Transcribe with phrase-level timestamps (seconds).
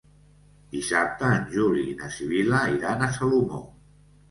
[0.75, 3.65] Dissabte en Juli i na Sibil·la iran a Salomó.